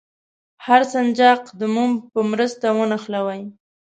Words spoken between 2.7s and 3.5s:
ونښلوئ.